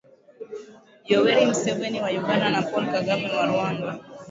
Yoweri 1.09 1.49
Museveni 1.49 1.97
wa 2.03 2.11
Uganda 2.21 2.47
na 2.51 2.61
Paul 2.67 2.85
Kagame 2.95 3.27
wa 3.37 3.45
Rwanda 3.51 3.89